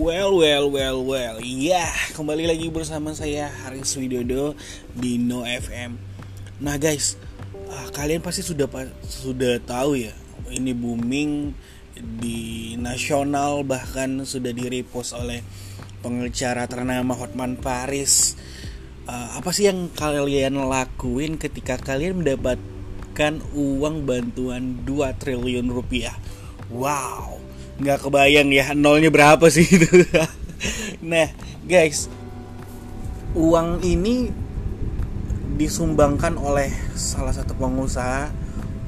[0.00, 1.36] Well, well, well, well.
[1.44, 4.56] Ya, yeah, kembali lagi bersama saya Haris Widodo
[4.96, 6.00] di No FM.
[6.64, 7.20] Nah, guys,
[7.68, 8.64] uh, kalian pasti sudah
[9.04, 10.16] sudah tahu ya,
[10.48, 11.52] ini booming
[12.16, 15.44] di nasional bahkan sudah di-repost oleh
[16.00, 18.40] pengacara ternama Hotman Paris.
[19.04, 26.16] Uh, apa sih yang kalian lakuin ketika kalian mendapatkan uang bantuan 2 triliun rupiah?
[26.72, 27.49] Wow,
[27.80, 29.88] nggak kebayang ya nolnya berapa sih itu?
[31.00, 31.32] Nah
[31.64, 32.12] guys.
[33.32, 34.28] Uang ini
[35.56, 38.28] disumbangkan oleh salah satu pengusaha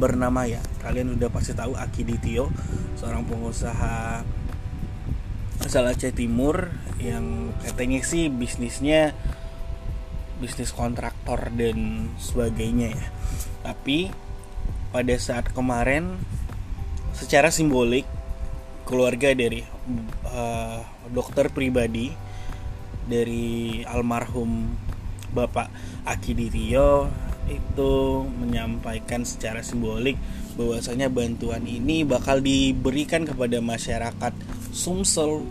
[0.00, 2.48] bernama ya kalian udah pasti tahu Aki Ditio
[2.96, 4.24] seorang pengusaha
[5.60, 9.12] asal Aceh Timur yang katanya sih bisnisnya
[10.40, 13.06] bisnis kontraktor dan sebagainya ya.
[13.60, 14.08] Tapi
[14.88, 16.16] pada saat kemarin
[17.12, 18.08] secara simbolik
[18.90, 19.62] keluarga dari
[20.26, 20.82] uh,
[21.14, 22.10] dokter pribadi
[23.06, 24.74] dari almarhum
[25.30, 25.70] Bapak
[26.10, 27.06] Aki Ditio
[27.46, 27.92] itu
[28.26, 30.18] menyampaikan secara simbolik
[30.58, 34.34] bahwasanya bantuan ini bakal diberikan kepada masyarakat
[34.74, 35.46] Sumsel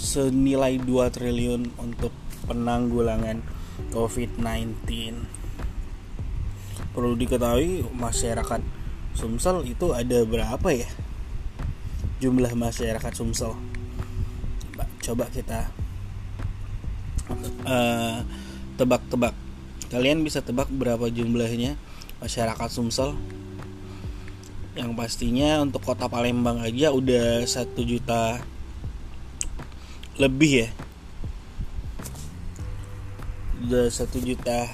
[0.00, 2.12] senilai 2 triliun untuk
[2.48, 3.44] penanggulangan
[3.92, 4.88] COVID-19.
[6.90, 8.60] Perlu diketahui masyarakat
[9.12, 10.88] Sumsel itu ada berapa ya?
[12.20, 13.56] Jumlah masyarakat Sumsel.
[15.00, 15.72] Coba kita
[17.64, 18.20] uh,
[18.76, 19.32] tebak-tebak.
[19.88, 21.80] Kalian bisa tebak berapa jumlahnya
[22.20, 23.16] masyarakat Sumsel?
[24.76, 28.44] Yang pastinya untuk kota Palembang aja udah satu juta
[30.20, 30.68] lebih ya.
[33.64, 34.68] Udah satu juta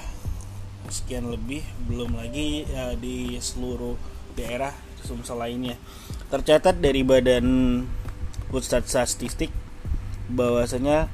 [0.91, 3.94] sekian lebih belum lagi ya, di seluruh
[4.34, 4.75] daerah
[5.06, 5.78] Sumsel lainnya
[6.27, 7.46] tercatat dari Badan
[8.50, 9.55] Pusat Statistik
[10.27, 11.06] bahwasanya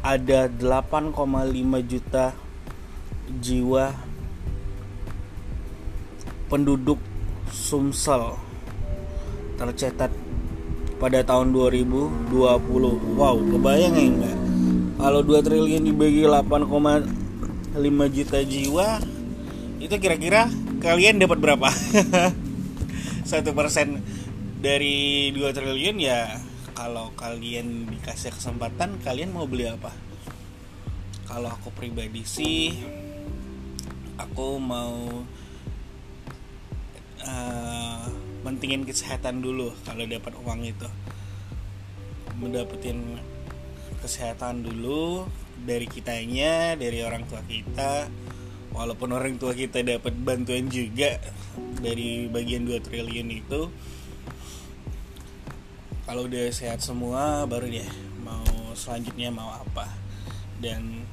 [0.00, 1.12] ada 8,5
[1.84, 2.32] juta
[3.28, 3.92] jiwa
[6.48, 6.96] penduduk
[7.52, 8.40] Sumsel
[9.60, 10.08] tercatat
[10.96, 12.32] pada tahun 2020.
[13.20, 14.36] Wow, kebayang ya enggak?
[14.96, 18.88] Kalau 2 triliun dibagi 8,5 juta jiwa,
[19.76, 20.48] itu kira-kira
[20.80, 21.68] kalian dapat berapa?
[23.28, 24.00] satu persen
[24.64, 26.40] dari 2 triliun ya
[26.72, 29.92] kalau kalian dikasih kesempatan kalian mau beli apa?
[31.28, 32.72] Kalau aku pribadi sih
[34.16, 35.20] aku mau
[37.20, 38.04] uh,
[38.48, 40.88] mentingin kesehatan dulu kalau dapat uang itu.
[42.40, 43.20] Mendapetin
[44.00, 45.28] kesehatan dulu
[45.68, 48.08] dari kitanya dari orang tua kita
[48.72, 51.18] walaupun orang tua kita dapat bantuan juga
[51.78, 53.60] dari bagian 2 triliun itu
[56.08, 57.90] kalau udah sehat semua baru deh
[58.24, 59.84] mau selanjutnya mau apa.
[60.58, 61.04] Dan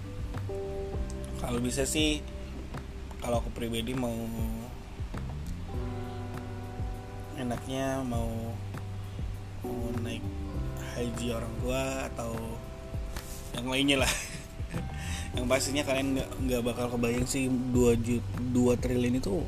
[1.38, 2.24] kalau bisa sih
[3.20, 4.16] kalau aku pribadi mau
[7.36, 8.56] enaknya mau
[9.66, 10.24] mau naik
[10.96, 12.32] haji orang tua atau
[13.54, 14.14] yang lainnya lah
[15.36, 19.44] yang pastinya kalian nggak nggak bakal kebayang sih 2 juta 2 triliun itu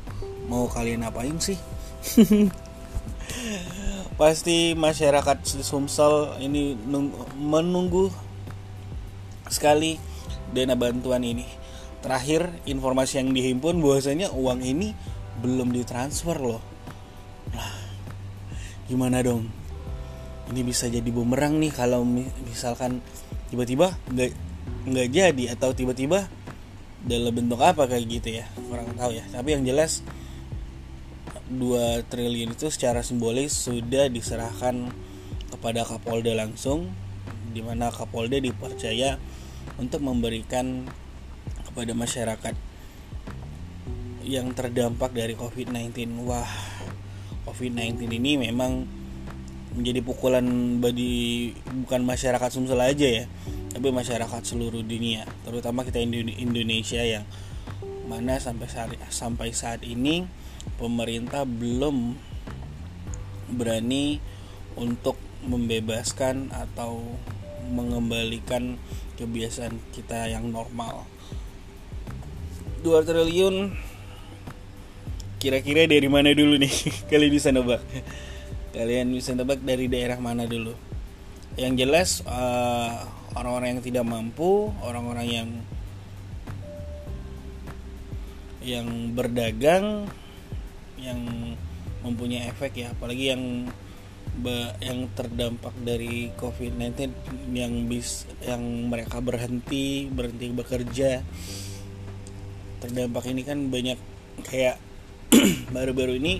[0.48, 1.56] mau kalian apain sih?
[4.20, 6.74] Pasti masyarakat Sumsel ini
[7.36, 8.12] menunggu
[9.48, 9.96] sekali
[10.52, 11.44] dana bantuan ini.
[11.98, 14.94] Terakhir informasi yang dihimpun bahwasanya uang ini
[15.42, 16.62] belum ditransfer loh.
[17.54, 17.74] Nah
[18.88, 19.46] gimana dong?
[20.48, 23.04] Ini bisa jadi bumerang nih kalau misalkan
[23.52, 23.92] tiba-tiba
[24.88, 26.26] nggak jadi atau tiba-tiba
[27.04, 30.02] dalam bentuk apa kayak gitu ya kurang tahu ya tapi yang jelas
[31.48, 34.92] 2 triliun itu secara simbolis sudah diserahkan
[35.48, 36.92] kepada Kapolda langsung
[37.56, 39.16] di mana Kapolda dipercaya
[39.80, 40.84] untuk memberikan
[41.64, 42.54] kepada masyarakat
[44.28, 46.20] yang terdampak dari COVID-19.
[46.28, 46.50] Wah,
[47.48, 48.84] COVID-19 ini memang
[49.72, 50.44] menjadi pukulan
[50.82, 51.56] bagi
[51.86, 53.24] bukan masyarakat Sumsel aja ya,
[53.78, 57.22] tapi masyarakat seluruh dunia, terutama kita Indonesia yang
[58.10, 60.26] mana sampai saat sampai saat ini
[60.82, 62.18] pemerintah belum
[63.54, 64.18] berani
[64.74, 65.14] untuk
[65.46, 67.06] membebaskan atau
[67.70, 68.82] mengembalikan
[69.14, 71.06] kebiasaan kita yang normal.
[72.82, 73.78] 2 triliun
[75.38, 76.74] kira-kira dari mana dulu nih?
[77.14, 77.86] Kalian bisa nebak.
[78.74, 80.97] Kalian bisa nebak dari daerah mana dulu
[81.58, 82.92] yang jelas eh,
[83.34, 85.50] orang-orang yang tidak mampu orang-orang yang
[88.62, 90.06] yang berdagang
[90.98, 91.18] yang
[92.06, 93.42] mempunyai efek ya apalagi yang
[94.78, 97.10] yang terdampak dari COVID-19
[97.50, 101.26] yang bis yang mereka berhenti berhenti bekerja.
[102.78, 103.98] Terdampak ini kan banyak
[104.46, 104.78] kayak
[105.74, 106.38] baru-baru ini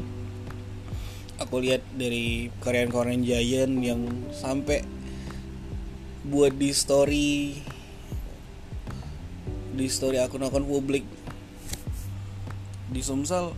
[1.42, 4.97] aku lihat dari Korean-Korean Giant yang sampai
[6.28, 7.56] buat di story
[9.72, 11.08] di story akun-akun publik.
[12.92, 13.56] Di Sumsel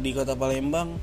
[0.00, 0.96] di kota Palembang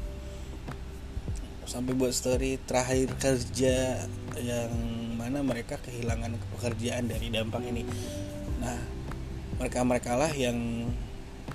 [1.70, 4.02] sampai buat story terakhir kerja
[4.42, 4.74] yang
[5.14, 7.86] mana mereka kehilangan pekerjaan dari dampak ini.
[8.58, 8.82] Nah
[9.62, 10.90] mereka mereka lah yang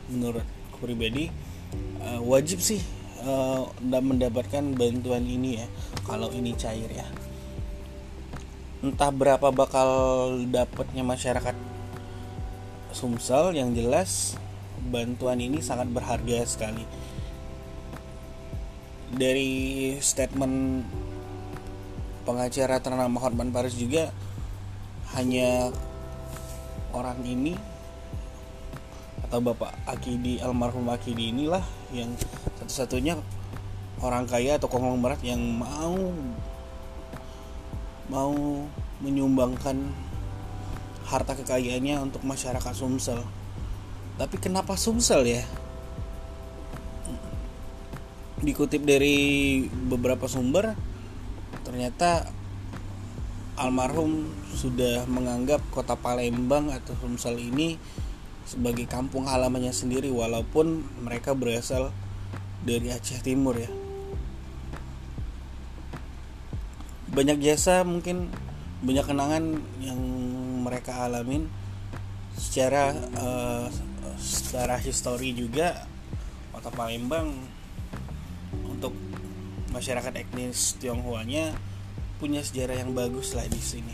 [0.07, 0.47] menurut
[0.79, 1.33] pribadi
[2.05, 2.79] uh, wajib sih
[3.25, 5.67] uh, mendapatkan bantuan ini ya
[6.05, 7.09] kalau ini cair ya
[8.85, 9.89] entah berapa bakal
[10.53, 11.57] dapatnya masyarakat
[12.93, 14.37] Sumsel yang jelas
[14.93, 16.85] bantuan ini sangat berharga sekali.
[19.09, 19.53] Dari
[20.05, 20.85] statement
[22.29, 24.13] pengacara ternama Hotman Paris juga
[25.17, 25.73] hanya
[26.93, 27.57] orang ini
[29.25, 32.13] atau Bapak Akidi almarhum Akidi inilah yang
[32.61, 33.17] satu-satunya
[34.05, 35.97] orang kaya atau konglomerat yang mau
[38.09, 38.67] mau
[39.01, 39.93] menyumbangkan
[41.05, 43.21] harta kekayaannya untuk masyarakat Sumsel.
[44.17, 45.45] Tapi kenapa Sumsel ya?
[48.45, 49.17] dikutip dari
[49.73, 50.77] beberapa sumber
[51.65, 52.29] ternyata
[53.57, 57.81] almarhum sudah menganggap kota Palembang atau Sumsel ini
[58.45, 61.89] sebagai kampung halamannya sendiri walaupun mereka berasal
[62.61, 63.84] dari Aceh Timur ya
[67.15, 68.29] banyak jasa mungkin
[68.85, 69.45] banyak kenangan
[69.81, 70.01] yang
[70.61, 71.49] mereka alamin
[72.37, 73.67] secara uh,
[74.19, 75.87] secara histori juga.
[76.51, 77.55] Kota Palembang
[79.75, 81.51] masyarakat etnis Tionghoanya
[82.23, 83.91] punya sejarah yang bagus lah di sini.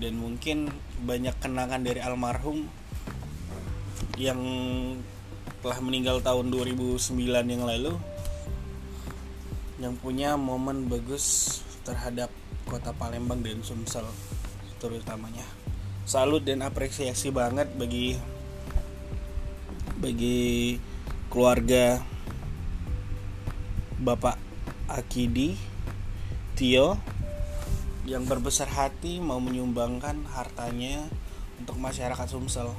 [0.00, 0.72] Dan mungkin
[1.04, 2.64] banyak kenangan dari almarhum
[4.16, 4.40] yang
[5.60, 7.94] telah meninggal tahun 2009 yang lalu
[9.78, 12.30] yang punya momen bagus terhadap
[12.68, 14.04] kota Palembang dan Sumsel
[14.76, 15.44] terutamanya
[16.04, 18.14] salut dan apresiasi banget bagi
[19.98, 20.76] bagi
[21.32, 21.98] keluarga
[23.98, 24.38] Bapak
[24.86, 25.58] Akidi
[26.54, 26.94] Tio
[28.08, 31.04] yang berbesar hati mau menyumbangkan hartanya
[31.60, 32.72] untuk masyarakat Sumsel.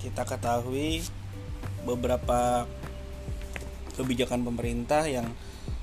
[0.00, 1.04] Kita ketahui
[1.84, 2.64] beberapa
[3.98, 5.28] kebijakan pemerintah yang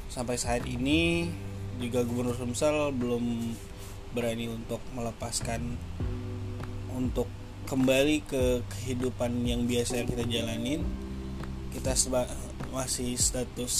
[0.09, 1.29] sampai saat ini
[1.79, 3.55] juga Gubernur Sumsel belum
[4.11, 5.79] berani untuk melepaskan
[6.91, 7.31] untuk
[7.69, 10.83] kembali ke kehidupan yang biasa yang kita jalanin.
[11.71, 11.95] Kita
[12.75, 13.75] masih status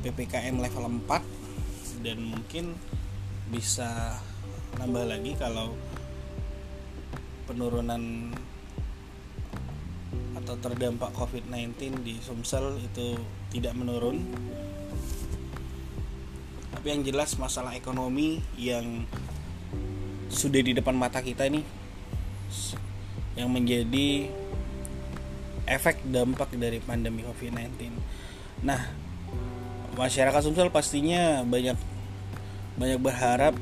[0.00, 2.76] PPKM level 4 dan mungkin
[3.52, 4.16] bisa
[4.80, 5.76] nambah lagi kalau
[7.44, 8.32] penurunan
[10.34, 13.16] atau terdampak COVID-19 di Sumsel itu
[13.52, 14.20] tidak menurun
[16.84, 19.08] tapi yang jelas masalah ekonomi yang
[20.28, 21.64] sudah di depan mata kita nih
[23.40, 24.28] yang menjadi
[25.64, 27.88] efek dampak dari pandemi COVID-19.
[28.68, 28.84] Nah,
[29.96, 31.80] masyarakat Sumsel pastinya banyak
[32.76, 33.56] banyak berharap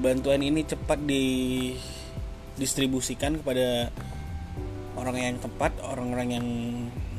[0.00, 3.92] bantuan ini cepat didistribusikan kepada
[4.96, 6.48] orang yang tepat, orang-orang yang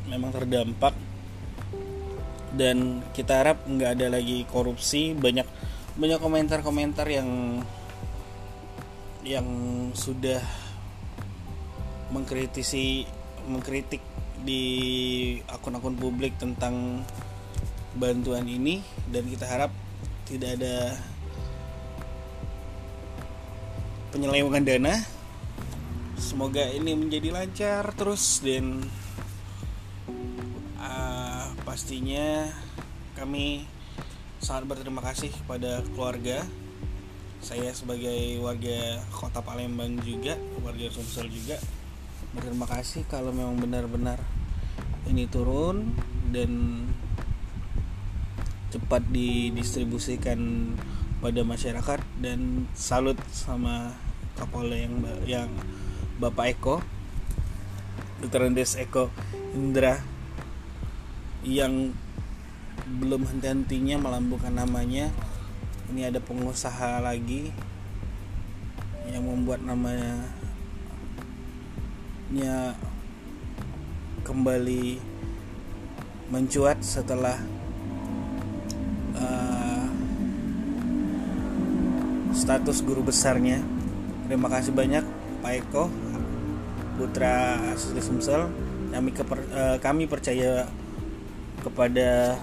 [0.10, 0.98] memang terdampak
[2.56, 5.14] dan kita harap nggak ada lagi korupsi.
[5.14, 5.46] Banyak
[6.00, 7.62] banyak komentar-komentar yang
[9.26, 9.48] yang
[9.94, 10.42] sudah
[12.10, 13.06] mengkritisi
[13.46, 14.02] mengkritik
[14.42, 14.64] di
[15.52, 17.04] akun-akun publik tentang
[18.00, 18.82] bantuan ini.
[19.12, 19.74] Dan kita harap
[20.26, 20.96] tidak ada
[24.10, 24.96] penyelewengan dana.
[26.20, 28.84] Semoga ini menjadi lancar terus dan
[30.78, 31.19] uh,
[31.70, 32.50] pastinya
[33.14, 33.62] kami
[34.42, 36.42] sangat berterima kasih kepada keluarga
[37.46, 40.34] saya sebagai warga kota Palembang juga
[40.66, 41.62] warga Sumsel juga
[42.34, 44.18] berterima kasih kalau memang benar-benar
[45.14, 45.94] ini turun
[46.34, 46.90] dan
[48.74, 50.74] cepat didistribusikan
[51.22, 53.94] pada masyarakat dan salut sama
[54.34, 55.50] Kapolda yang yang
[56.18, 56.82] Bapak Eko
[58.26, 58.50] Dr.
[58.50, 59.14] Andes Eko
[59.54, 60.19] Indra
[61.44, 61.96] yang
[63.00, 65.12] belum henti-hentinya melambungkan namanya
[65.90, 67.50] ini ada pengusaha lagi
[69.10, 70.22] yang membuat namanya
[72.30, 72.78] nya
[74.22, 75.02] kembali
[76.30, 77.42] mencuat setelah
[79.18, 79.90] uh,
[82.38, 83.58] status guru besarnya.
[84.30, 85.02] Terima kasih banyak
[85.42, 85.90] Pak Eko
[87.02, 88.46] putra asli Sumsel.
[88.94, 90.70] Kami uh, kami percaya
[91.60, 92.40] kepada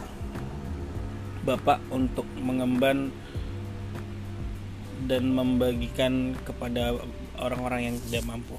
[1.46, 3.14] Bapak untuk mengemban
[5.06, 6.98] dan membagikan kepada
[7.38, 8.58] orang-orang yang tidak mampu.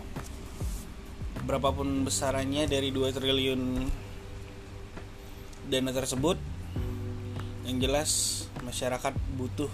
[1.44, 3.62] Berapapun besarannya dari 2 triliun
[5.68, 6.40] dana tersebut,
[7.68, 9.72] yang jelas masyarakat butuh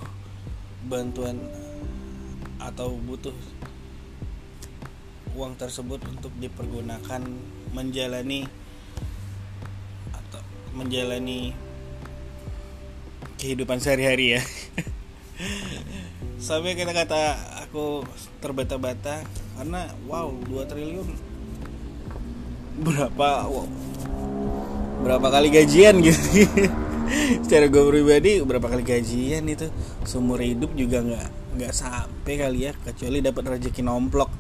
[0.90, 1.38] bantuan
[2.58, 3.38] atau butuh
[5.38, 7.22] uang tersebut untuk dipergunakan
[7.74, 8.50] menjalani
[10.74, 11.54] menjalani
[13.38, 14.42] kehidupan sehari-hari ya.
[16.42, 18.04] Sampai kita kata aku
[18.44, 19.24] terbata-bata
[19.56, 21.08] karena wow 2 triliun.
[22.84, 23.70] Berapa wow,
[25.06, 26.50] berapa kali gajian gitu.
[27.46, 29.70] Secara gue pribadi berapa kali gajian itu.
[30.04, 34.32] Seumur hidup juga nggak nggak sampai kali ya kecuali dapat rezeki nomplok.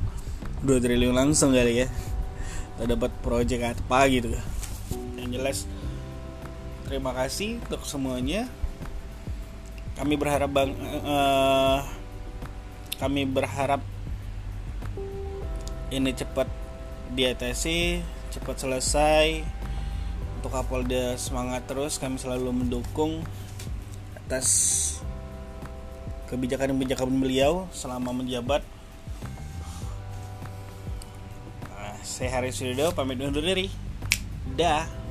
[0.65, 1.87] 2 triliun langsung kali ya.
[2.79, 4.33] Atau dapat proyek apa gitu.
[5.19, 5.57] Yang jelas
[6.93, 8.45] terima kasih untuk semuanya.
[9.97, 11.81] Kami berharap bang uh,
[13.01, 13.81] kami berharap
[15.89, 16.45] ini cepat
[17.17, 17.97] diatasi
[18.29, 19.41] cepat selesai.
[20.37, 23.25] Untuk Kapolda semangat terus kami selalu mendukung
[24.13, 24.45] atas
[26.29, 28.61] kebijakan-kebijakan beliau selama menjabat.
[31.73, 33.73] Nah, saya Haris Sudodo pamit undur diri.
[34.53, 35.02] Dah